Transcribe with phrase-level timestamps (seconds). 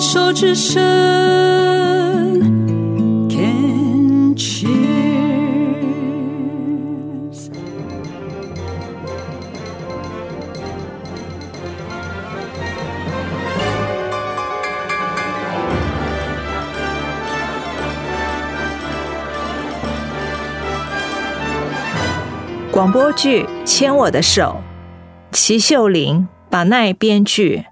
[0.00, 0.80] 手之声
[3.28, 4.70] ，Can cheers。
[22.72, 24.62] 广播剧《牵我的手》，
[25.36, 27.66] 齐秀玲、把奈编剧，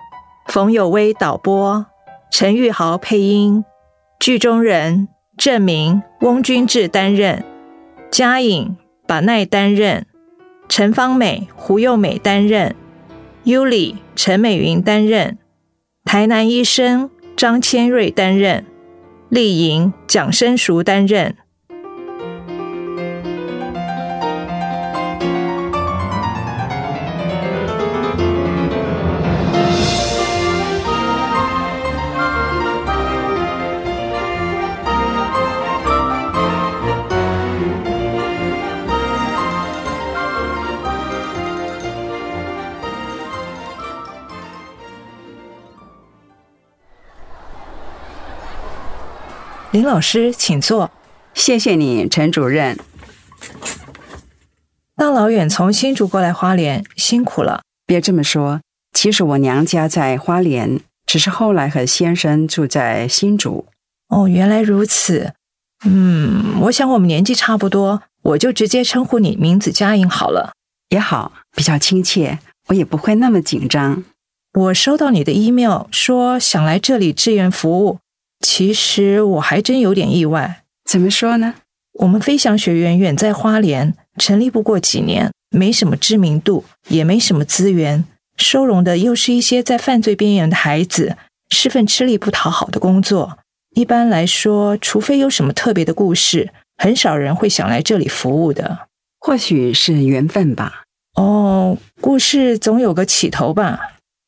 [0.46, 1.86] 冯有威导播，
[2.30, 3.64] 陈玉豪配音，
[4.20, 7.42] 剧中人郑明、翁君志担任，
[8.10, 10.06] 嘉颖、把奈担任，
[10.68, 12.76] 陈芳美、胡幼美担任
[13.44, 15.38] ，Yuli、陈美云担任，
[16.04, 18.64] 台南医生张千瑞担任，
[19.28, 21.36] 丽莹、蒋生熟担任。
[49.78, 50.90] 林老师，请坐。
[51.34, 52.76] 谢谢你，陈主任。
[54.96, 57.62] 大老远从新竹过来花莲，辛苦了。
[57.86, 58.60] 别这么说，
[58.92, 63.66] 其实我娘家在花莲，只是后来和先生住在新竹。
[64.08, 65.32] 哦，原来如此。
[65.84, 70.54] 嗯，我想我们年纪差不多，我就直接称呼你名字佳颖好了。
[70.88, 74.02] 也好，比较亲切，我也不会那么紧张。
[74.54, 78.00] 我收到你的 email，说想来这里志愿服务。
[78.50, 80.62] 其实我还真有点意外。
[80.86, 81.56] 怎么说呢？
[81.98, 88.06] 我们飞翔学院远在花莲，成立不过几年，没什么知名度，也没什么资源，
[88.38, 91.18] 收容的又是一些在犯罪边缘的孩子，
[91.50, 93.38] 是份吃力不讨好的工作。
[93.76, 98.88] 一般来说，除非有什么特别的故事，很少人会想来这里服务的。
[99.20, 100.84] 或许是缘分吧。
[101.16, 103.78] 哦，故事总有个起头吧？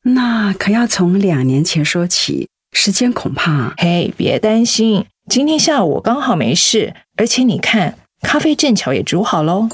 [0.03, 2.47] 那可要从两年前说起。
[2.71, 3.73] 时间恐怕……
[3.77, 9.67] 嘿，别担心，今天下午我刚好没事，而且你看，咖啡正巧也煮好喽。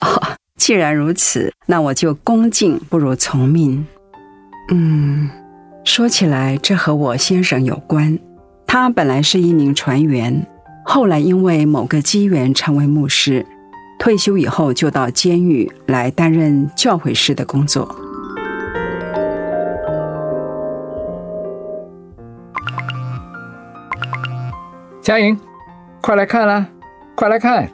[0.00, 0.22] 哦，
[0.56, 3.86] 既然如此，那我就恭敬不如从命。
[4.70, 5.28] 嗯，
[5.84, 8.18] 说起来，这和我先生有关。
[8.66, 10.46] 他本来是一名船员，
[10.84, 13.44] 后来因为某个机缘成为牧师，
[13.98, 17.94] 退休以后就到监狱来担任教诲师的工作。
[25.06, 25.38] 嘉颖，
[26.00, 26.66] 快来看啦！
[27.14, 27.70] 快来看，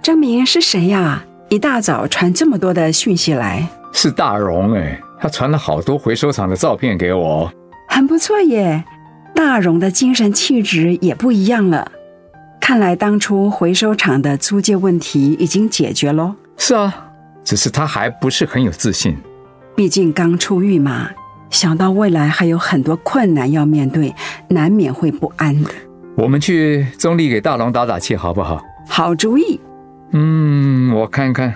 [0.00, 1.22] 证明是谁呀？
[1.50, 7.52] 一大早传这么多的讯息来，是大荣哎，他传了好多回收厂的照片给我，
[7.90, 8.82] 很不错耶。
[9.34, 11.92] 大荣的精神气质也不一样了，
[12.58, 16.34] 看来当初回收厂的租借问题已经解决喽。
[16.56, 17.10] 是啊，
[17.44, 19.14] 只是他还不是很有自信，
[19.76, 21.10] 毕竟刚出狱嘛，
[21.50, 24.14] 想到未来还有很多困难要面对，
[24.48, 25.70] 难免会不安的。
[26.14, 28.62] 我们去中立给大龙打打气，好不好？
[28.86, 29.58] 好主意。
[30.12, 31.54] 嗯，我看看，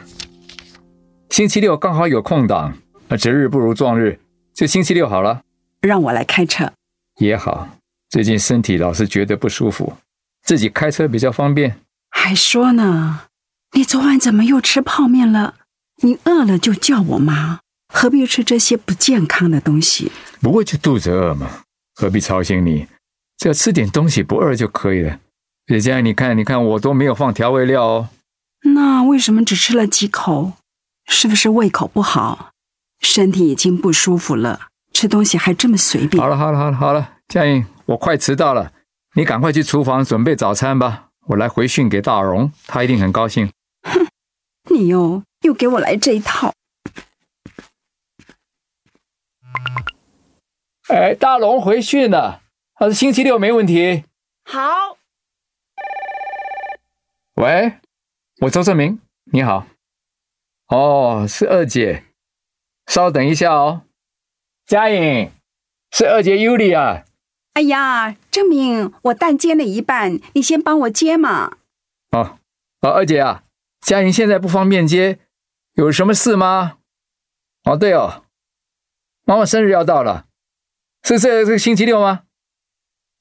[1.28, 2.72] 星期六刚好有空档，
[3.08, 4.18] 那择日不如撞日，
[4.54, 5.42] 就星期六好了。
[5.82, 6.72] 让我来开车
[7.18, 7.68] 也好。
[8.08, 9.92] 最近身体老是觉得不舒服，
[10.42, 11.76] 自己开车比较方便。
[12.10, 13.24] 还说呢，
[13.72, 15.54] 你昨晚怎么又吃泡面了？
[16.02, 17.60] 你饿了就叫我妈，
[17.92, 20.10] 何必吃这些不健康的东西？
[20.40, 21.46] 不过就肚子饿嘛，
[21.94, 22.86] 何必操心你？
[23.38, 25.20] 只要吃点东西不饿就可以了。
[25.66, 28.08] 姐姐，你看，你看，我都没有放调味料哦。
[28.74, 30.52] 那为什么只吃了几口？
[31.06, 32.50] 是不是胃口不好？
[33.00, 36.22] 身体已经不舒服了，吃东西还这么随便？
[36.22, 38.72] 好了，好了，好了，好了，佳颖，我快迟到了，
[39.14, 41.08] 你赶快去厨房准备早餐吧。
[41.26, 43.50] 我来回讯给大荣，他一定很高兴。
[43.82, 44.06] 哼，
[44.70, 46.52] 你又又给我来这一套。
[50.88, 52.42] 哎，大龙回讯了。
[52.78, 54.04] 他是星期六没问题。
[54.44, 54.98] 好。
[57.36, 57.78] 喂，
[58.42, 59.00] 我周正明，
[59.32, 59.66] 你好。
[60.68, 62.04] 哦，是二姐，
[62.86, 63.84] 稍等一下哦。
[64.66, 65.30] 佳颖，
[65.90, 67.04] 是二姐尤里啊。
[67.54, 71.56] 哎呀，正明，我蛋煎了一半，你先帮我接嘛。
[72.10, 72.38] 哦，
[72.82, 73.44] 哦，二姐啊，
[73.80, 75.18] 佳颖现在不方便接，
[75.76, 76.76] 有什么事吗？
[77.64, 78.24] 哦，对哦，
[79.24, 80.26] 妈妈生日要到了，
[81.02, 82.24] 是这这个星期六吗？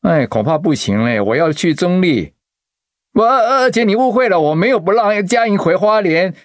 [0.06, 1.20] 哎，恐怕不行嘞！
[1.20, 2.34] 我要去中立。
[3.14, 6.36] 我二姐，你误会了，我没有不让嘉颖回花莲，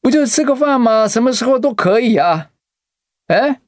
[0.00, 1.06] 不就吃个饭吗？
[1.06, 2.48] 什么时候都可以啊！
[3.26, 3.60] 哎，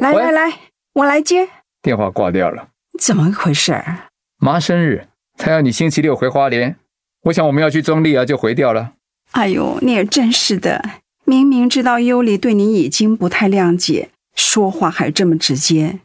[0.00, 0.52] 来来来，
[0.92, 1.48] 我来接。
[1.82, 2.68] 电话挂掉了。
[2.96, 4.10] 怎么回事儿？
[4.38, 6.76] 妈生日，她要你星期六回花莲。
[7.24, 8.92] 我想我们要去中立啊，就回掉了。
[9.32, 10.80] 哎呦，你也真是的，
[11.24, 15.98] 明明知道尤里对你已经不太谅解，说话还这么直接。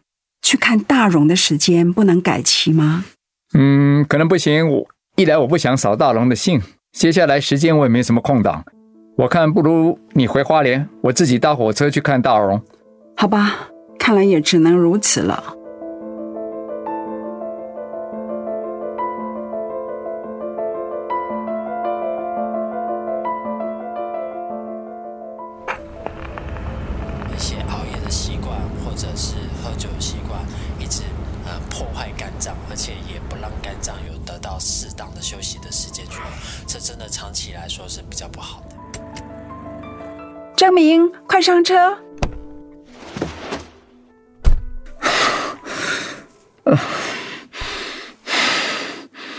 [0.45, 3.03] 去看大荣的时间不能改期吗？
[3.55, 4.69] 嗯，可能不行。
[4.69, 6.61] 我一来我不想扫大荣的兴，
[6.91, 8.63] 接下来时间我也没什么空档。
[9.17, 12.61] 我看不如你回花莲，我自己搭火车去看大荣。
[13.17, 15.43] 好吧，看来也只能如此了。
[28.95, 30.39] 者是喝酒的习惯，
[30.79, 31.03] 一直
[31.45, 36.19] 呃破坏肝脏，而且也不让肝脏有得到适当的休息的时间去，
[36.65, 38.75] 这真的长期来说是比较不好的。
[40.55, 41.97] 张明，快上车！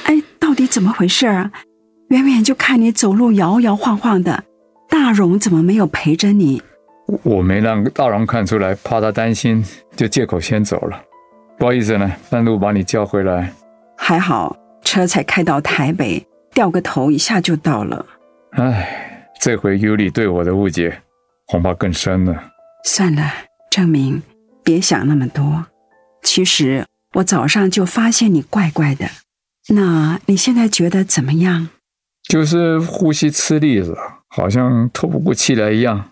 [0.05, 1.51] 哎，到底怎么回事啊？
[2.11, 4.45] 远远就看你走路摇摇晃晃的，
[4.89, 6.63] 大荣怎么没有陪着你？
[7.23, 9.65] 我没让大郎看出来，怕他担心，
[9.97, 11.01] 就借口先走了。
[11.59, 13.53] 不好意思呢，半路把你叫回来。
[13.97, 18.05] 还好车才开到台北，掉个头一下就到了。
[18.53, 21.01] 唉，这回尤里对我的误解
[21.47, 22.35] 恐怕更深了。
[22.85, 23.33] 算了，
[23.71, 24.23] 证明，
[24.63, 25.67] 别想那么多。
[26.23, 29.07] 其实我早上就发现你怪怪的。
[29.69, 31.69] 那你现在觉得怎么样？
[32.29, 33.97] 就是呼吸吃力了，
[34.29, 36.11] 好像透不过气来一样，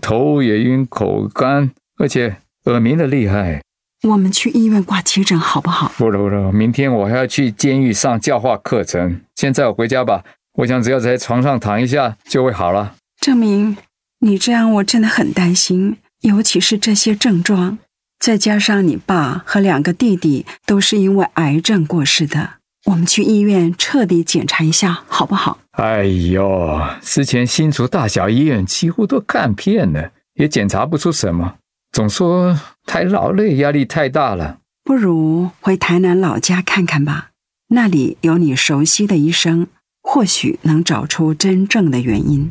[0.00, 3.62] 头也晕，口干，而且耳鸣的厉害。
[4.08, 5.92] 我们去医院挂急诊好不好？
[5.96, 9.20] 不了不了，明天我还要去监狱上教化课程。
[9.34, 10.24] 现在我回家吧，
[10.58, 12.96] 我想只要在床上躺一下就会好了。
[13.20, 13.76] 证明，
[14.20, 17.78] 你这样我真的很担心，尤其是这些症状，
[18.18, 22.54] 再加上你爸和两个弟弟都是因为癌症过世的。
[22.86, 25.58] 我们去医院彻底检查一下好不好？
[25.72, 31.54] 哎呦，之前新竹大小医院几乎都看遍了，也检查不出什么，
[31.92, 34.58] 总说太劳累，压力太大了。
[34.84, 37.30] 不如回台南老家看看吧，
[37.68, 39.66] 那里有你熟悉的医生，
[40.02, 42.50] 或许能找出真正的原因。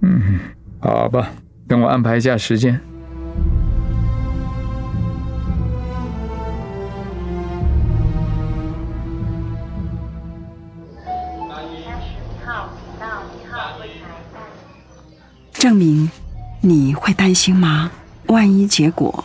[0.00, 0.40] 嗯，
[0.80, 1.30] 好吧，
[1.68, 2.80] 等我安排一下时间。
[15.64, 16.10] 证明
[16.60, 17.90] 你会担心吗？
[18.26, 19.24] 万一结果……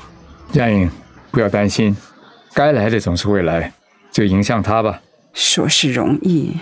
[0.53, 0.89] 佳颖，
[1.31, 1.93] 不要担心，
[2.53, 3.73] 该来的总是会来，
[4.09, 5.01] 就迎向他吧。
[5.33, 6.55] 说是容易，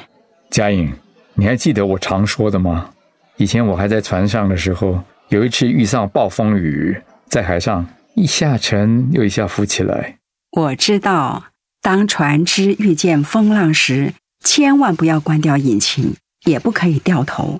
[0.49, 0.91] 佳颖，
[1.35, 2.89] 你还记得我常说的吗？
[3.35, 6.99] 以前我还在船上的时候，有一次遇上暴风雨，
[7.29, 7.85] 在海上
[8.15, 10.17] 一下沉又一下浮起来。
[10.53, 11.43] 我知道，
[11.83, 16.15] 当船只遇见风浪时，千万不要关掉引擎，
[16.45, 17.59] 也不可以掉头。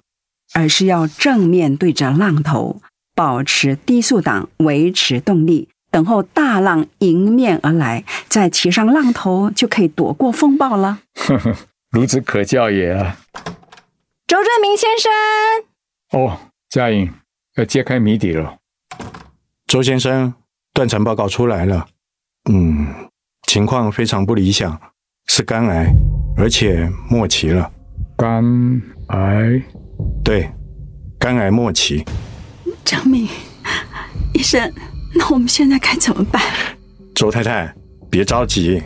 [0.54, 2.82] 而是要正面对着浪头，
[3.16, 11.00] 保持低速档，维持动力，等候大浪迎面而来，再骑上浪头，就可以躲过风暴了。
[11.16, 11.56] 呵呵，
[11.92, 13.18] 孺子可教也啊！
[14.28, 15.12] 周正明先生，
[16.22, 16.38] 哦，
[16.70, 17.12] 佳颖
[17.56, 18.58] 要揭开谜底了。
[19.68, 20.34] 周先生，
[20.74, 21.88] 断层报告出来了，
[22.50, 22.88] 嗯，
[23.48, 24.80] 情况非常不理想，
[25.28, 25.88] 是肝癌，
[26.38, 27.72] 而且末期了。
[28.18, 28.44] 肝
[29.08, 29.62] 癌。
[30.28, 30.46] 对，
[31.18, 32.04] 肝癌末期。
[32.84, 33.30] 张明
[34.34, 34.70] 医生，
[35.16, 36.44] 那我们现在该怎么办？
[37.16, 37.74] 周太太，
[38.10, 38.84] 别着急，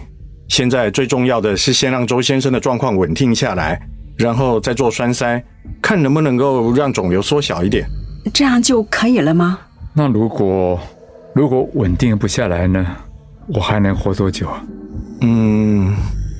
[0.49, 3.81] 现在最重要的是先让周先生的状况稳定下来，
[4.19, 5.43] 然后再做栓塞，
[5.81, 7.87] 看能不能够让肿瘤缩小一点。
[8.31, 9.57] 这样就可以了吗？
[9.95, 10.79] 那如果
[11.33, 12.85] 如果稳定不下来呢？
[13.47, 14.47] 我还能活多久？
[15.21, 15.95] 嗯，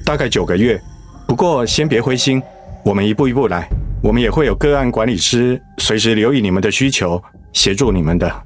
[0.06, 0.80] 大概九个月。
[1.28, 2.40] 不过先别灰心，
[2.86, 3.68] 我们一步一步来。
[4.02, 7.22] 我们也会有个案管理师随时留意你们的需求，
[7.54, 8.44] 协助你们的。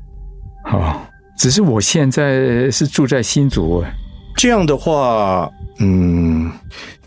[0.64, 1.06] 好，
[1.38, 3.84] 只是我现在是住在新竹，
[4.36, 6.52] 这样的话，嗯，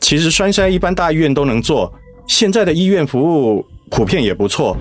[0.00, 1.92] 其实栓塞一般大医院都能做，
[2.26, 4.76] 现在的医院服务普遍也不错。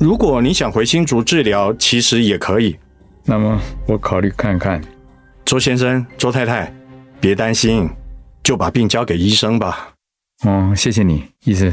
[0.00, 2.76] 如果你想回新竹治疗，其实也可以。
[3.24, 4.82] 那么我考虑看看。
[5.44, 6.74] 周先生、周太太，
[7.20, 7.88] 别担心，
[8.42, 9.90] 就把病交给医生吧。
[10.44, 11.72] 嗯，谢谢你，医生。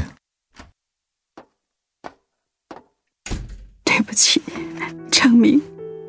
[5.22, 5.62] 程明，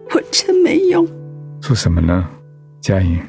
[0.09, 1.07] 我真没用。
[1.61, 2.27] 说什么呢，
[2.81, 3.21] 佳颖？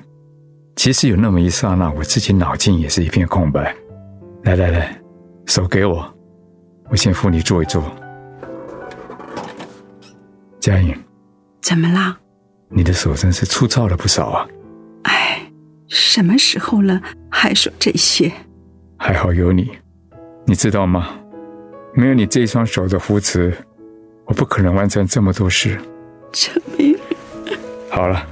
[0.76, 3.76] 其实有那么一刹那，我自己脑筋也是一片空白。
[4.44, 4.98] 来来来，
[5.44, 6.10] 手给我，
[6.90, 7.84] 我先扶你坐一坐。
[10.58, 10.96] 佳颖，
[11.60, 12.18] 怎么啦？
[12.70, 14.48] 你的手真是粗糙了不少啊。
[15.02, 15.52] 哎，
[15.88, 16.98] 什么时候了
[17.30, 18.32] 还说这些？
[18.96, 19.70] 还好有你，
[20.46, 21.10] 你知道吗？
[21.92, 23.54] 没有你这一双手的扶持，
[24.26, 25.78] 我不可能完成这么多事。
[26.32, 26.96] 陈明，
[27.90, 28.26] 好了，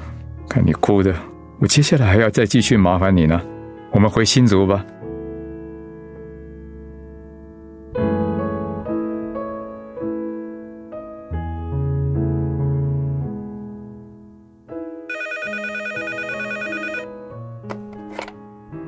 [0.49, 1.15] 看你哭的，
[1.61, 3.41] 我接下来还要再继续麻烦你呢。
[3.91, 4.85] 我们回新竹吧。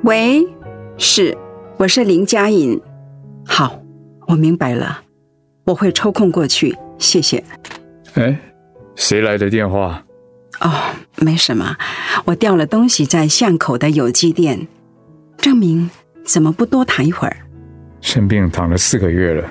[0.02, 0.46] 喂，
[0.98, 1.36] 是，
[1.78, 2.80] 我是林佳颖。
[3.46, 3.80] 好，
[4.26, 5.02] 我明白了，
[5.64, 7.42] 我会抽空过去，谢谢。
[8.14, 8.38] 哎，
[8.94, 10.04] 谁来的电话？
[10.60, 10.70] 哦，
[11.16, 11.76] 没什么，
[12.24, 14.66] 我掉了东西在巷口的有机店。
[15.38, 15.90] 证明，
[16.24, 17.36] 怎么不多躺一会儿？
[18.00, 19.50] 生病躺了四个月了，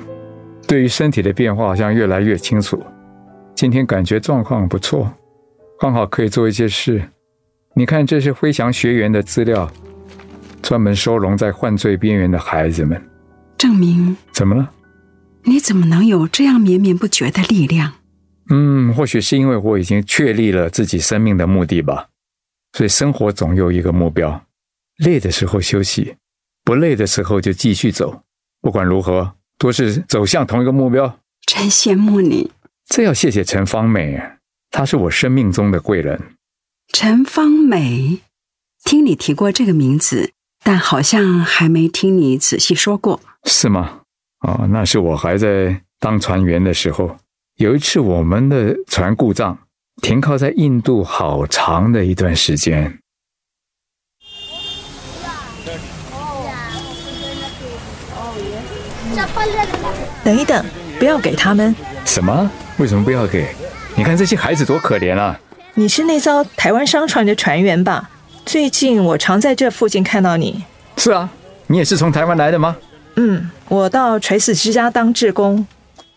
[0.67, 2.81] 对于身体的变化好像越来越清楚。
[3.53, 5.11] 今天感觉状况不错，
[5.79, 7.03] 刚好可以做一些事。
[7.75, 9.69] 你看，这是飞翔学员的资料，
[10.61, 13.01] 专门收容在犯罪边缘的孩子们。
[13.57, 14.69] 证明，怎么了？
[15.45, 17.93] 你怎么能有这样绵绵不绝的力量？
[18.49, 22.07] 嗯，或许是因为我已经确立了自己生命的目的吧。
[22.73, 24.45] 所以生活总有一个目标，
[24.97, 26.15] 累的时候休息，
[26.63, 28.23] 不累的时候就继续走。
[28.61, 31.19] 不管如何，都是走向同一个目标。
[31.45, 32.51] 真羡慕你，
[32.87, 34.21] 这要谢谢陈芳美，
[34.71, 36.19] 她是我生命中的贵人。
[36.91, 38.19] 陈芳美。
[38.83, 40.31] 听你提过这个名字，
[40.61, 43.21] 但好像还没听你仔细说过。
[43.45, 44.01] 是吗？
[44.43, 47.15] 哦，那是我还在当船员的时候，
[47.55, 49.57] 有一次我们的船故障，
[50.01, 52.99] 停靠在印度好长的一段时间。
[60.25, 60.65] 等一等，
[60.99, 61.73] 不要给他们。
[62.05, 62.49] 什么？
[62.77, 63.53] 为什么不要给？
[63.95, 65.39] 你看这些孩子多可怜啊！
[65.75, 68.09] 你是那艘台湾商船的船员吧？
[68.45, 70.65] 最近我常在这附近看到你。
[70.97, 71.29] 是啊，
[71.67, 72.75] 你也是从台湾来的吗？
[73.15, 75.65] 嗯，我到垂死之家当志工。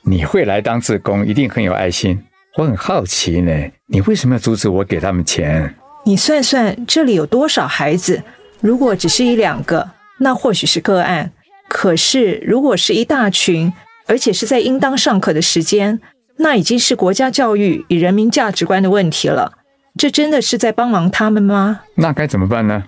[0.02, 2.22] 你会来当志工，一定很有爱心。
[2.56, 3.52] 我很好奇呢，
[3.88, 5.74] 你为什么要阻止我给他们钱？
[6.04, 8.22] 你算算这里有多少孩子？
[8.60, 11.32] 如果只是一两个，那或许是个案。
[11.68, 13.72] 可是如果是一大群，
[14.06, 16.00] 而且是在应当上课的时间，
[16.36, 19.52] 那已经是国家教育与人民价值观的问题了。
[19.98, 21.80] 这真的是在帮忙他们吗？
[21.96, 22.84] 那该怎么办呢？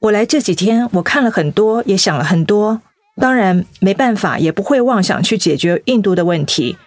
[0.00, 2.80] 我来这几天，我看了很多，也想了很多。
[3.20, 6.78] 当然没办法，也不会妄想去解决印度的问题。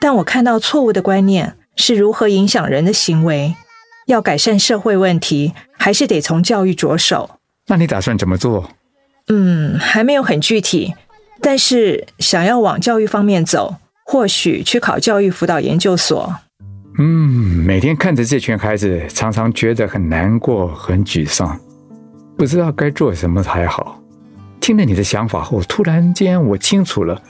[0.00, 3.56] 但我看到错误的观念是如何影响人的行为。
[4.06, 7.30] 要改善社会问题，还是得从教育着手。
[7.68, 8.70] 那你打算怎么做？
[9.28, 10.94] 嗯，还没有很具体，
[11.40, 16.34] 但是想要往教育方面走，或许去考教育辅导研究所。
[16.98, 17.04] 嗯，
[17.64, 21.60] 每天看着这群孩子，常常觉得很难过、很沮丧，
[22.36, 23.99] 不知道该做什么才好。
[24.60, 27.20] 听了你的想法后，突然间我清楚了，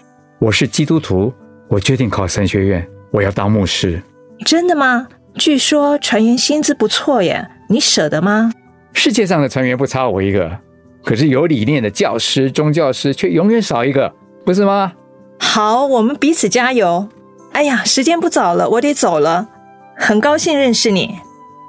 [0.41, 1.33] 我是基督徒，
[1.69, 4.03] 我决定考神学院，我要当牧师。
[4.45, 5.07] 真的吗？
[5.37, 8.53] 据说船员薪资不错耶，你舍得吗？
[8.93, 10.59] 世界上的船员不差我一个，
[11.05, 14.13] 可是有理念的教师、宗教师却永远少一个，
[14.45, 14.93] 不是吗？
[15.39, 17.09] 好，我们彼此加油。
[17.53, 19.49] 哎呀，时间不早了，我得走了。
[19.97, 21.15] 很高兴认识你，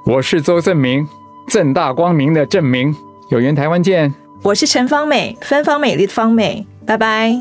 [0.07, 1.07] 我是周正明，
[1.47, 2.95] 正大光明的正明，
[3.29, 4.11] 有缘台湾见。
[4.43, 7.31] 我是陈芳美，芬芳美丽的芳美，拜拜。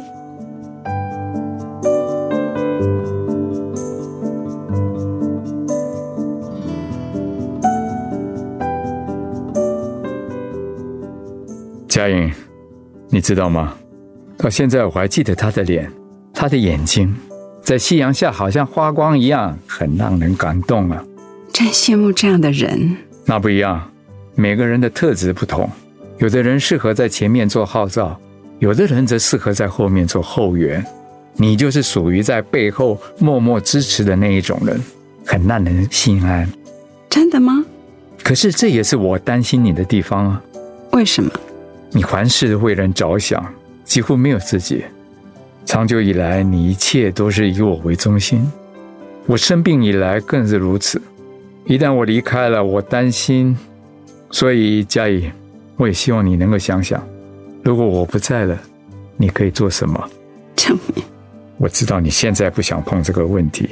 [11.89, 12.31] 佳颖，
[13.09, 13.75] 你知道吗？
[14.37, 15.91] 到现在我还记得他的脸，
[16.35, 17.17] 他的眼睛，
[17.63, 21.03] 在夕阳下好像花光一样，很让人感动啊。
[21.51, 22.95] 真羡慕这样的人。
[23.25, 23.91] 那不一样，
[24.35, 25.67] 每个人的特质不同，
[26.21, 28.15] 有的人适合在前面做号召，
[28.59, 30.85] 有的人则适合在后面做后援。
[31.35, 34.79] 你就是属于在背后默默支持的那一种人，
[35.25, 36.47] 很让人心安。
[37.09, 37.65] 真的吗？
[38.23, 40.43] 可是这也是我担心你的地方啊。
[40.93, 41.31] 为什么？
[41.91, 43.43] 你凡事为人着想，
[43.83, 44.85] 几乎没有自己。
[45.65, 48.47] 长久以来，你一切都是以我为中心。
[49.25, 51.01] 我生病以来更是如此。
[51.65, 53.57] 一旦我离开了，我担心。
[54.31, 55.31] 所以嘉怡，
[55.81, 57.03] 我也希望你能够想想，
[57.63, 58.55] 如果我不在了，
[59.17, 60.11] 你可以做什么？
[60.55, 61.03] 证明
[61.57, 63.67] 我知道你现在不想碰这个问题，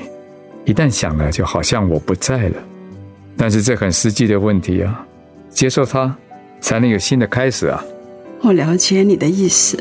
[0.64, 2.56] 一旦想了，就好像我不在了。
[3.36, 5.06] 但是这很实际的问题啊，
[5.50, 6.16] 接受它，
[6.62, 7.84] 才能有新的开始啊。
[8.40, 9.78] 我了解你的意思。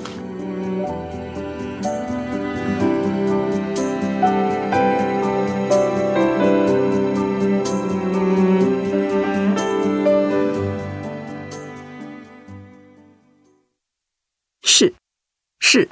[15.70, 15.90] 是，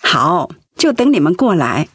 [0.00, 1.88] 好，就等你们过来。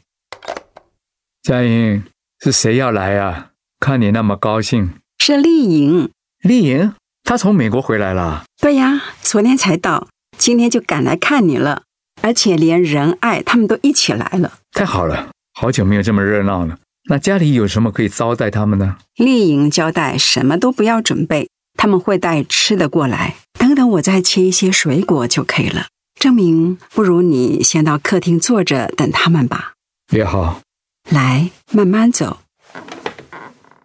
[1.41, 2.03] 佳莹，
[2.41, 3.51] 是谁要来啊？
[3.79, 4.95] 看你那么高兴。
[5.19, 6.09] 是丽颖，
[6.41, 8.43] 丽颖，她从美国回来了。
[8.61, 11.83] 对呀，昨天才到，今天就赶来看你了，
[12.21, 14.55] 而且连仁爱他们都一起来了。
[14.73, 16.77] 太好了，好久没有这么热闹了。
[17.09, 18.97] 那家里有什么可以招待他们呢？
[19.15, 23.35] 丽颖交代什么都不要准备，他们会带吃的过来。
[23.57, 25.85] 等等，我再切一些水果就可以了。
[26.23, 29.73] 证明，不如你先到客厅坐着等他们吧。
[30.13, 30.61] 也好，
[31.09, 32.39] 来，慢慢走。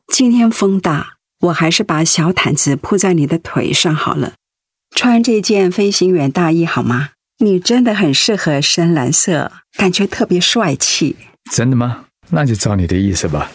[0.07, 4.35] 今天风大，我还是把小毯子铺在你的腿上好了。
[4.95, 7.09] 穿这件飞行员大衣好吗？
[7.39, 11.17] 你真的很适合深蓝色，感觉特别帅气。
[11.51, 12.05] 真的吗？
[12.31, 13.51] 那就照你的意思吧。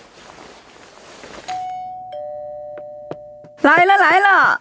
[3.61, 4.59] 来了来了，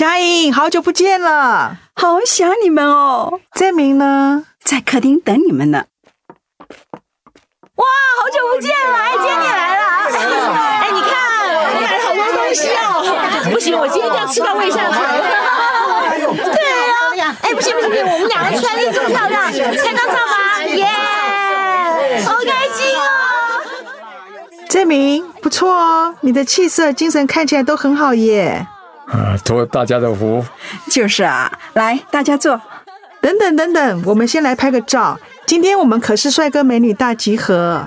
[0.00, 1.76] 佳颖，好久不见了。
[1.94, 4.46] 好想你们哦，证明呢？
[4.64, 5.84] 在客厅等你们呢。
[7.74, 7.84] 哇，
[8.18, 9.84] 好久不见了，哎，今天你来了。
[10.80, 11.12] 哎，你看，
[11.52, 13.52] 我买了好多东西哦。
[13.52, 14.96] 不行，我今天就要吃到胃下垂。
[16.50, 20.86] 对啊，哎，不行不行不行，我们两个穿的这么漂亮，拍张照吧，耶！
[22.24, 23.04] 好开心哦。
[24.66, 28.66] 证明不错哦，你的气色、精神看起来都很好耶。
[29.10, 30.44] 啊，托大家的福。
[30.90, 32.60] 就是啊，来，大家坐。
[33.20, 35.18] 等等等等，我们先来拍个照。
[35.46, 37.86] 今天我们可是帅哥美女大集合。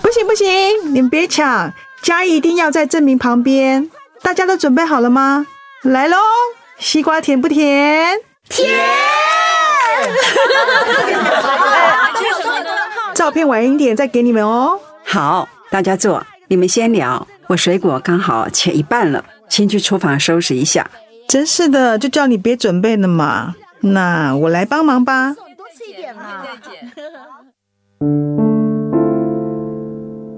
[0.00, 1.72] 不行不行，你们别抢，
[2.02, 3.90] 嘉义一定要在证明旁边。
[4.22, 5.46] 大家都准备好了吗？
[5.82, 6.16] 来喽，
[6.78, 8.16] 西瓜甜不甜？
[8.48, 8.78] 甜。
[13.14, 14.78] 照片晚一点再给你们哦。
[15.04, 17.26] 好，大家坐，你们先聊。
[17.48, 20.90] 我水果刚好切一半了，先去厨房收拾一下。
[21.28, 23.54] 真是的，就叫你别准备了嘛。
[23.80, 25.34] 那我来帮忙吧。
[25.34, 26.44] 多吃一点嘛。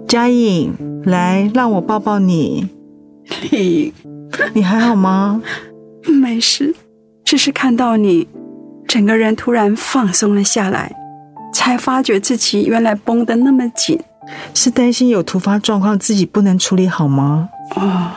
[0.06, 2.70] 嘉颖，来，让我抱抱你。
[3.50, 3.92] 你
[4.54, 5.42] 你还好吗？
[6.06, 6.74] 颖，没事，
[7.24, 8.26] 只是看到你，
[8.86, 10.90] 整个人突然放松了下来，
[11.52, 14.00] 才发觉自己原来绷得那么紧。
[14.54, 17.50] 是担心有突发状况自己不能处理好吗？
[17.76, 18.10] 哦，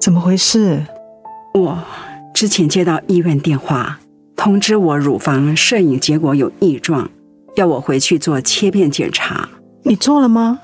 [0.00, 0.80] 怎么回事？
[1.54, 1.76] 我
[2.32, 3.98] 之前接到医院电话，
[4.36, 7.10] 通知我乳房摄影结果有异状，
[7.56, 9.48] 要我回去做切片检查。
[9.82, 10.60] 你做了吗？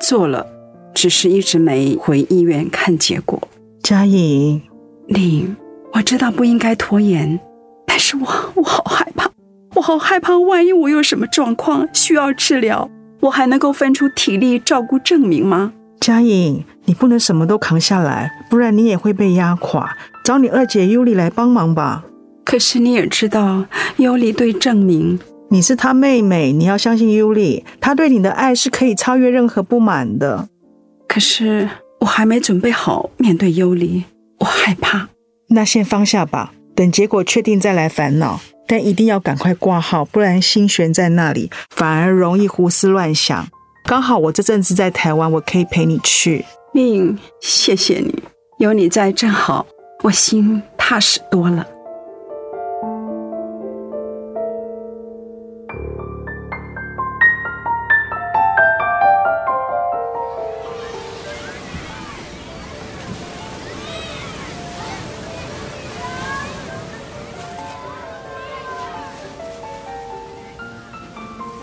[0.00, 0.46] 做了，
[0.94, 3.40] 只是一直没回医院看结果。
[3.82, 4.60] 佳颖，
[5.06, 5.54] 你，
[5.92, 7.38] 我知道不应该拖延，
[7.86, 9.30] 但是我我好害怕，
[9.74, 15.74] 我好害怕，万一我有什么状况需要治疗，我还能够分出体力照顾证明吗？
[16.00, 19.96] 嘉颖，你不能什么都扛下来，不然你也会被压垮。
[20.24, 22.04] 找你二姐尤里来帮忙吧。
[22.44, 23.64] 可是你也知道，
[23.96, 25.18] 尤里对证明，
[25.50, 30.48] 你是他妹妹，你要相信尤里，他对你的爱是可以超越任何不满的。
[31.06, 31.68] 可是
[32.00, 34.04] 我还没准备好面对尤里，
[34.38, 35.08] 我害怕。
[35.48, 38.40] 那先放下吧，等结果确定再来烦恼。
[38.70, 43.48] 但一定要赶快挂号，不然心悬在那里，反而容易胡思乱想。
[43.88, 46.44] 刚好我这阵子在台湾，我可以陪你去。
[46.74, 48.22] 令，谢谢你，
[48.58, 49.64] 有你在正好，
[50.02, 51.66] 我心踏实多了。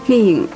[0.07, 0.47] 令，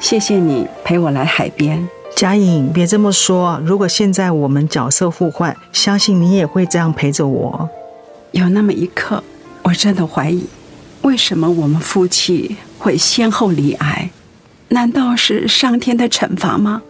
[0.00, 1.86] 谢谢你陪我来海边。
[2.16, 3.60] 嘉颖，别这么说。
[3.64, 7.68] 如果现在我们角色互换，相信你也会这样陪着我。
[8.32, 9.22] 有那么一刻，
[9.62, 10.46] 我真的怀疑，
[11.02, 14.10] 为什么我们夫妻会先后离癌？
[14.68, 16.82] 难道是上天的惩罚吗？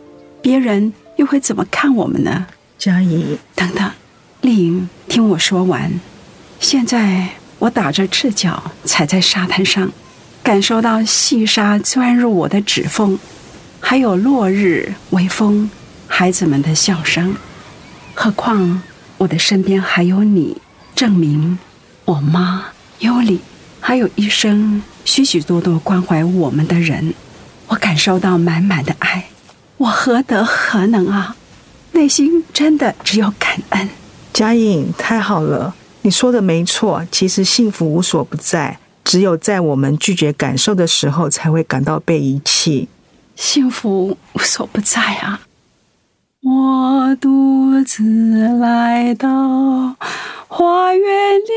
[0.42, 2.46] 别人又会怎么看我们呢？
[2.78, 3.90] 嘉颖，等等，
[4.42, 5.90] 丽颖，听我说完。
[6.60, 9.90] 现在我打着赤脚踩在沙滩上，
[10.48, 13.18] 感受到细沙钻入我的指缝，
[13.80, 15.70] 还有落日、微风、
[16.06, 17.36] 孩子们的笑声。
[18.14, 18.80] 何况
[19.18, 20.56] 我的身边还有你，
[20.94, 21.58] 证明
[22.06, 22.64] 我妈、
[23.00, 23.40] 尤里，
[23.78, 27.12] 还有一生许许多多关怀我们的人。
[27.66, 29.26] 我感受到满满的爱，
[29.76, 31.36] 我何德何能啊？
[31.92, 33.90] 内心真的只有感恩。
[34.32, 37.06] 嘉颖，太好了，你说的没错。
[37.12, 42.88] 其实幸福无所不在，只有在我们拒绝感受的时候，才会感到被遗弃。
[43.34, 45.40] 幸福无所不在啊！
[46.42, 48.02] 我独自
[48.60, 49.96] 来到
[50.46, 51.52] 花园里，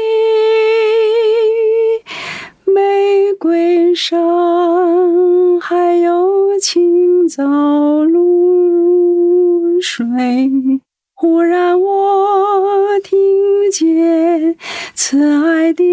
[2.74, 4.18] 玫瑰上，
[5.60, 7.44] 还有清早
[8.06, 10.06] 露水。
[11.14, 13.20] 忽然我听
[13.72, 14.56] 见
[15.12, 15.84] 慈爱的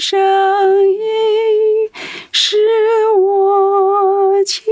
[0.00, 0.98] 声音，
[2.32, 2.56] 是
[3.20, 4.64] 我亲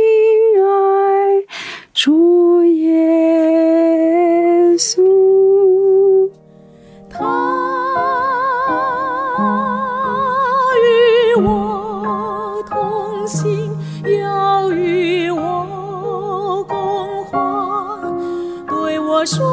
[0.61, 1.47] 爱
[1.95, 2.99] 主耶
[4.77, 6.29] 稣。
[7.09, 7.23] 他
[10.83, 13.71] 与我同行，
[14.21, 18.01] 要与我共话，
[18.69, 19.47] 对我说：“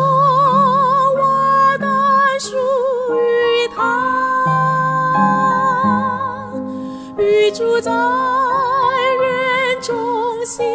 [7.55, 7.89] 与主在
[9.15, 10.65] 人中心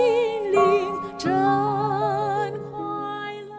[0.50, 1.30] 灵真
[2.72, 3.54] 快乐。”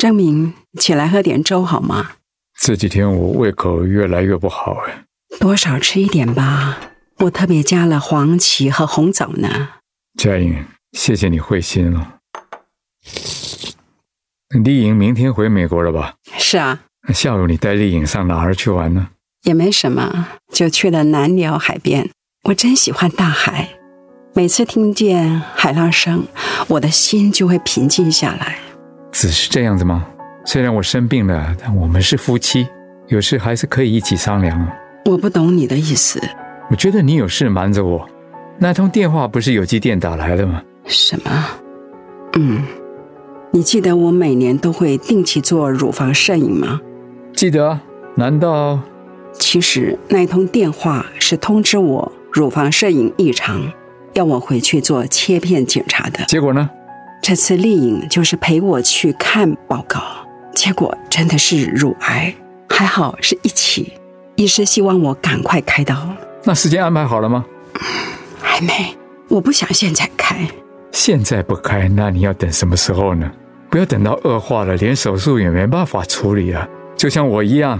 [0.00, 2.14] 郑明，起来喝点粥好吗？
[2.60, 5.04] 这几天我胃口越来越不好哎。
[5.38, 6.76] 多少吃一点吧。
[7.18, 9.68] 我特别加了黄芪和红枣呢。
[10.18, 12.16] 佳颖，谢谢你会心了。
[14.64, 16.16] 丽颖明天回美国了吧？
[16.36, 19.10] 是啊，那下午你带丽颖上哪儿去玩呢？
[19.44, 22.08] 也没什么，就去了南辽海边。
[22.44, 23.68] 我真喜欢大海，
[24.34, 26.24] 每次听见海浪声，
[26.68, 28.56] 我的心就会平静下来。
[29.12, 30.06] 只是这样子吗？
[30.44, 32.66] 虽然我生病了，但我们是夫妻，
[33.08, 34.68] 有事还是可以一起商量。
[35.06, 36.20] 我不懂你的意思。
[36.70, 38.08] 我觉得你有事瞒着我。
[38.58, 40.62] 那通电话不是有机电打来的吗？
[40.86, 41.46] 什么？
[42.34, 42.62] 嗯，
[43.50, 46.80] 你记得我每年都会定期做乳房摄影吗？
[47.34, 47.82] 记得啊？
[48.14, 48.78] 难道
[49.38, 53.62] 其实那一通电话是通知我乳房摄影异常，
[54.14, 56.24] 要我回去做切片检查的。
[56.26, 56.68] 结果呢？
[57.22, 60.00] 这次丽颖就是陪我去看报告，
[60.54, 62.34] 结果真的是乳癌，
[62.68, 63.92] 还好是一起。
[64.36, 66.08] 医师希望我赶快开刀，
[66.44, 67.44] 那时间安排好了吗？
[68.40, 68.96] 还没，
[69.28, 70.48] 我不想现在开。
[70.92, 73.30] 现在不开，那你要等什么时候呢？
[73.68, 76.66] 不要等到恶化了，连手术也没办法处理了。
[76.96, 77.78] 就像我一样，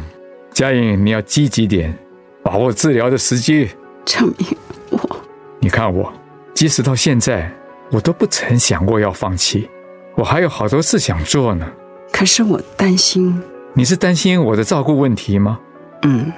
[0.60, 1.96] 佳颖，你要积极点，
[2.42, 3.70] 把握治疗的时机。
[4.04, 4.46] 证明
[4.90, 5.16] 我，
[5.58, 6.12] 你看我，
[6.52, 7.50] 即使到现在，
[7.90, 9.70] 我都不曾想过要放弃，
[10.16, 11.66] 我还有好多事想做呢。
[12.12, 13.42] 可是我担心，
[13.72, 15.58] 你是担心我的照顾问题吗？
[16.02, 16.30] 嗯，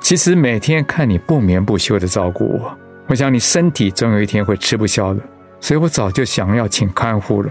[0.00, 5.20] 其实每天看你不眠不休的照顾我，我想你身体总有一天会吃不消的，
[5.60, 7.50] 所以我早就想要请看护了。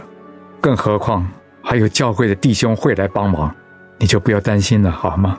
[0.62, 1.27] 更何况
[1.63, 3.51] 还有教会的弟兄会来帮忙，
[3.97, 5.36] 你就不要担心了，好吗？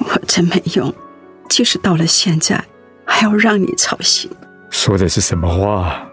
[0.00, 0.92] 我真没用，
[1.48, 2.62] 即使到了现在，
[3.04, 4.30] 还要让你操心。
[4.70, 6.06] 说的是什么话？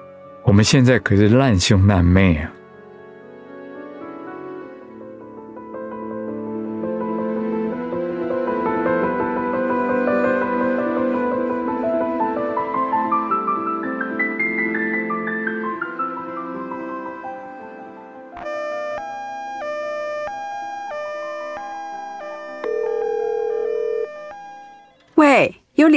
[0.44, 2.52] 我们现在可是难兄难妹啊！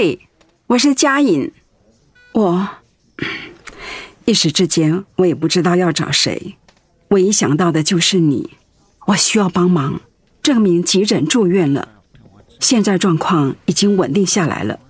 [0.00, 0.20] 里，
[0.68, 1.52] 我是佳颖。
[2.32, 2.68] 我
[4.24, 6.56] 一时之间我也不知道要找谁，
[7.08, 8.56] 唯一想到的就是你。
[9.08, 10.00] 我需要帮忙，
[10.42, 11.86] 证明急诊住院了，
[12.60, 14.80] 现在状况已经稳定下来了。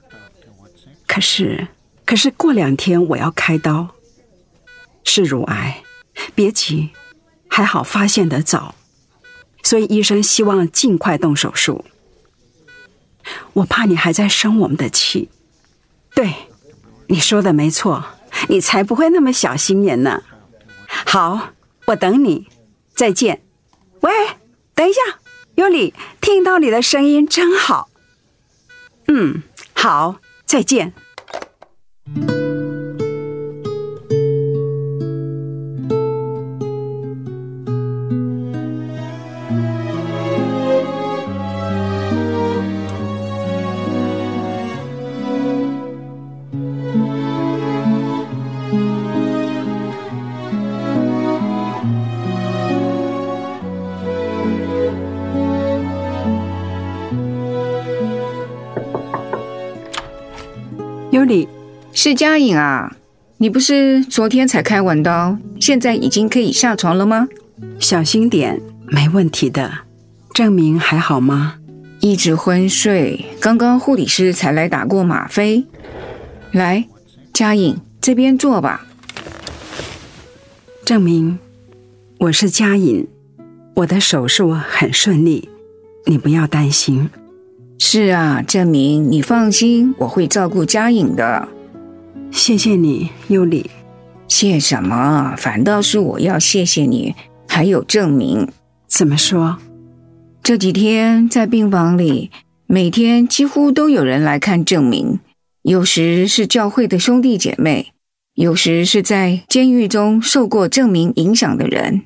[1.09, 1.67] 可是，
[2.05, 3.89] 可是过两天我要开刀，
[5.03, 5.83] 是乳癌，
[6.37, 6.91] 别急，
[7.49, 8.77] 还好发现得早，
[9.65, 11.85] 所以医生希望尽快动手术。
[13.55, 15.29] 我怕你还在生我们的气。
[16.15, 16.35] 对，
[17.09, 18.05] 你说的没错，
[18.49, 20.23] 你才不会那么小心眼呢。
[20.87, 21.51] 好，
[21.87, 22.49] 我等你，
[22.95, 23.43] 再见。
[24.01, 24.11] 喂，
[24.75, 25.01] 等一下，
[25.55, 27.89] 尤里，听到你的声音真好。
[29.07, 29.43] 嗯，
[29.75, 30.17] 好，
[30.47, 30.93] 再见。
[61.11, 61.49] 尤里，
[61.93, 62.97] 是佳颖啊，
[63.39, 67.29] 你不是昨天才开完刀，现在已经可以下床了吗？
[67.81, 69.73] 小心点，没问题的。
[70.33, 71.57] 证明还好吗？
[71.99, 75.67] 一直昏睡，刚刚护理师才来打过吗啡。
[76.53, 76.87] 来，
[77.33, 78.87] 佳颖这边坐吧。
[80.85, 81.41] 证明
[82.19, 83.09] 我是佳颖，
[83.75, 85.49] 我的手术很顺利，
[86.07, 87.11] 你不要担心。
[87.83, 91.49] 是啊，证明你放心，我会照顾佳颖的。
[92.31, 93.71] 谢谢你，尤里。
[94.29, 95.35] 谢什么？
[95.39, 97.15] 反倒是我要谢谢你。
[97.49, 98.47] 还有证明，
[98.87, 99.57] 怎么说？
[100.43, 102.31] 这几天在病房里，
[102.67, 105.19] 每天几乎都有人来看证明。
[105.63, 107.93] 有时是教会的兄弟姐妹，
[108.35, 112.03] 有时是在监狱中受过证明影响的人。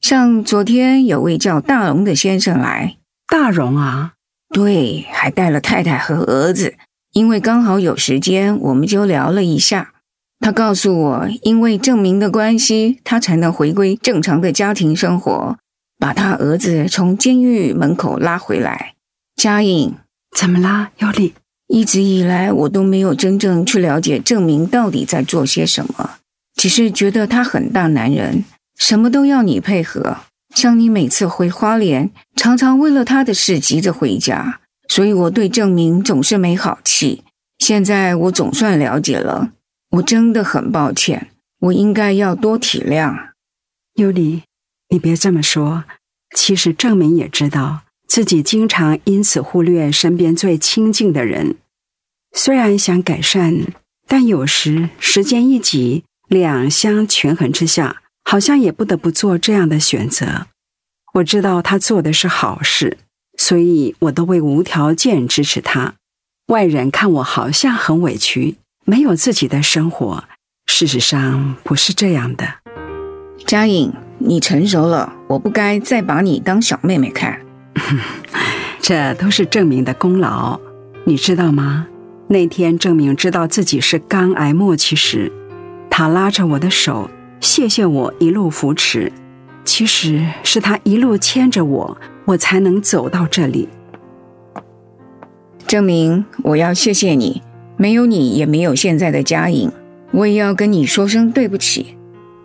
[0.00, 2.96] 像昨天有位叫大荣的先生来，
[3.28, 4.14] 大荣啊，
[4.54, 6.74] 对，还带了太太和儿子。
[7.12, 9.92] 因为刚好有时间，我们就聊了一下。
[10.40, 15.56] 他告诉我，因为证明的关系，他才能回归正常的家庭生活，
[15.98, 18.94] 把他儿子从监狱门口拉回来。
[19.34, 19.94] 佳颖，
[20.36, 21.34] 怎么啦，尤里？
[21.66, 26.18] 一直以来，我都没有真正去了解证明到底在做些什么，
[26.54, 28.44] 只是觉得他很大男人，
[28.76, 30.18] 什么都要你配合。
[30.54, 37.22] 像你每次回花莲，常常为了他的事急着回家，所以我对证明总是没好气。
[37.58, 39.52] 现在我总算了解了。
[39.92, 41.30] 我真的很抱歉，
[41.60, 43.30] 我应该要多体谅。
[43.94, 44.42] 尤里，
[44.90, 45.84] 你别这么说。
[46.36, 51.56] 其实郑明也知道自己经常因此忽略身边最亲近的人。
[52.36, 53.72] 虽然想改善，
[54.06, 60.48] 但有时时间一挤，两相权衡之下，好像也不得不做这样的选择。
[61.14, 62.98] 我知道他做的是好事，
[63.38, 65.94] 所以我都会无条件支持他。
[66.48, 68.56] 外人看我好像很委屈。
[68.84, 70.24] 没有自己的生活，
[70.66, 72.46] 事实上不是这样的。
[73.46, 77.40] 嘉颖，你成熟了，我不该再把你当小妹妹看。
[78.78, 80.60] 这都是证明的功劳，
[81.04, 81.86] 你知道吗？
[82.28, 85.32] 那天证明知道自己是肝癌末期时，
[85.88, 89.12] 他拉着我的手，谢谢我一路扶持。
[89.64, 93.68] 其实是他一路牵着我，我才能走到这里。
[95.66, 97.42] 证明，我要谢谢你。
[97.76, 99.70] 没有你，也没有现在的佳颖。
[100.10, 101.94] 我也要跟你说声对不起。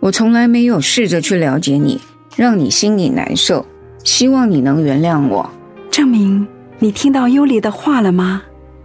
[0.00, 1.98] 我从来没有试着去了解你，
[2.36, 3.64] 让你心里难受。
[4.04, 5.50] 希望你能原谅我。
[5.90, 6.46] 证明
[6.78, 8.42] 你听到尤里的话了吗？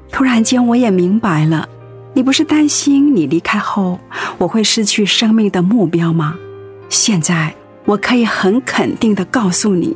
[0.09, 1.67] 突然间，我也明白了。
[2.13, 3.99] 你不是担心你离开后
[4.37, 6.35] 我会失去生命的目标吗？
[6.89, 7.53] 现在
[7.85, 9.95] 我可以很肯定的告诉你，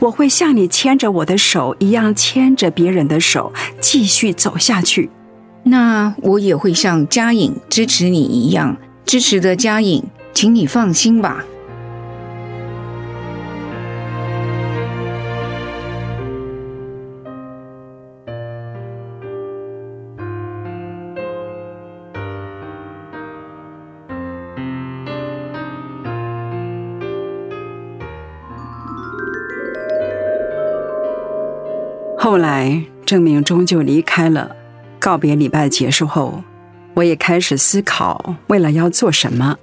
[0.00, 5.10] 我会像你牵着我的手一样牵着别人的手，继续走下去。
[5.62, 11.44] 那我也会像嘉颖支持你一样支持的嘉颖，请你放心吧。
[32.34, 34.56] 后来，郑明终究离开了。
[34.98, 36.42] 告别礼拜结束后，
[36.94, 39.56] 我也开始思考未来要做什么。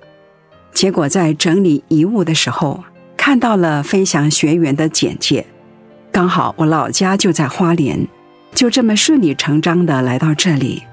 [0.71, 2.81] 结果在整理遗物的时候，
[3.17, 5.45] 看到了飞翔学员的简介。
[6.13, 8.07] 刚好我老家就在花莲，
[8.55, 10.83] 就这么顺理成章的来到这里。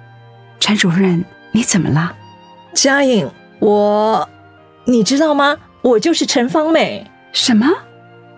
[0.58, 2.12] 陈主任，你怎么了？
[2.74, 4.28] 佳颖，我，
[4.84, 5.56] 你知道吗？
[5.82, 7.08] 我就是陈芳美。
[7.32, 7.68] 什么？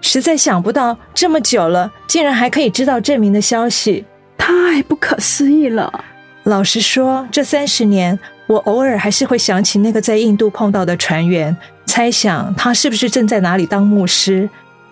[0.01, 4.05] 实在想不到，这么久了，竟然还可以知道证明的消息。
[4.39, 6.05] 太不可思议了！
[6.45, 14.49] 老实说，这三十年，我偶尔还是会想起那个在印度碰到的船员，猜想他是不是正在哪里当牧师。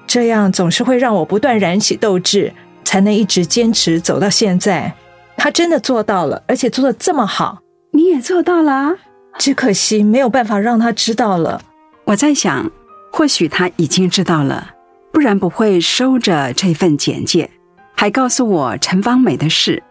[0.06, 2.52] 这样总是会让我不断燃起斗志，
[2.84, 4.92] 才能一直坚持走到现在。
[5.36, 7.58] 他真的做到了，而且做的这么好。
[7.92, 8.94] 你也做到了，
[9.38, 11.60] 只可惜没有办法让他知道了。
[12.04, 12.70] 我在想，
[13.12, 14.70] 或许他已经知道了，
[15.18, 17.50] 不然不会收着这份简介。
[17.96, 19.82] 还告诉我陈芳美的事。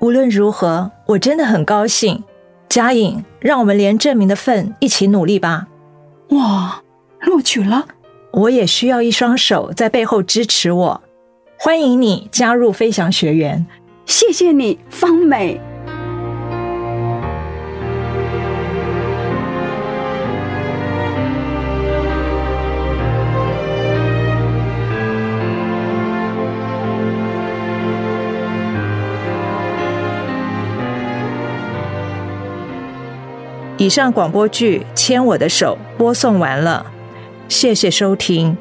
[0.00, 2.22] 无论如何，我真的很高兴。
[2.68, 5.66] 佳颖，让我们连证明的份一起努力吧。
[6.28, 6.82] 哇，
[7.20, 7.86] 录取了！
[8.32, 11.02] 我也需要一双手在背后支持我。
[11.58, 13.66] 欢迎你加入飞翔学员。
[14.04, 15.58] 谢谢你，芳美。
[33.86, 36.84] 以上广播剧《牵我的手》播送完了，
[37.48, 38.56] 谢谢收听。